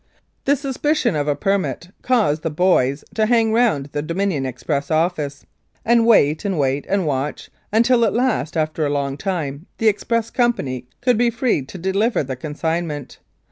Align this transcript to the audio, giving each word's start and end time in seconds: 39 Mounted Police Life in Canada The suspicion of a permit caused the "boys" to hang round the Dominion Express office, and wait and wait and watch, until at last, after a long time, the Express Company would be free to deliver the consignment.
39 0.45 0.51
Mounted 0.51 0.63
Police 0.63 0.65
Life 0.65 0.65
in 0.65 0.81
Canada 0.81 1.21
The 1.21 1.21
suspicion 1.21 1.21
of 1.21 1.27
a 1.27 1.39
permit 1.39 1.91
caused 2.01 2.41
the 2.41 2.49
"boys" 2.49 3.03
to 3.13 3.25
hang 3.27 3.53
round 3.53 3.85
the 3.91 4.01
Dominion 4.01 4.45
Express 4.47 4.89
office, 4.89 5.45
and 5.85 6.07
wait 6.07 6.43
and 6.43 6.57
wait 6.57 6.85
and 6.89 7.05
watch, 7.05 7.51
until 7.71 8.03
at 8.03 8.13
last, 8.13 8.57
after 8.57 8.83
a 8.83 8.89
long 8.89 9.15
time, 9.15 9.67
the 9.77 9.87
Express 9.89 10.31
Company 10.31 10.87
would 11.05 11.19
be 11.19 11.29
free 11.29 11.61
to 11.65 11.77
deliver 11.77 12.23
the 12.23 12.35
consignment. 12.35 13.19